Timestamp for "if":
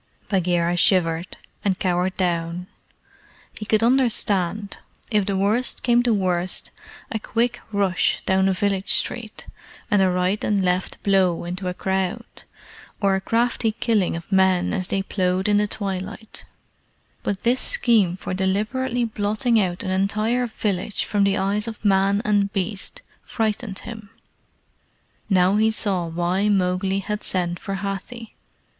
5.11-5.27